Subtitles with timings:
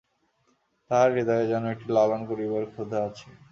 [0.91, 3.27] তাহার হৃদয়ে যেন একটি লালন করিবার ক্ষুধা আছে।